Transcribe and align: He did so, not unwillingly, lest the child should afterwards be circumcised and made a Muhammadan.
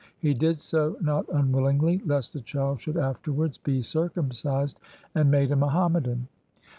He 0.17 0.33
did 0.33 0.59
so, 0.59 0.97
not 0.99 1.29
unwillingly, 1.29 2.01
lest 2.03 2.33
the 2.33 2.41
child 2.41 2.79
should 2.79 2.97
afterwards 2.97 3.59
be 3.59 3.83
circumcised 3.83 4.79
and 5.13 5.29
made 5.29 5.51
a 5.51 5.55
Muhammadan. 5.55 6.27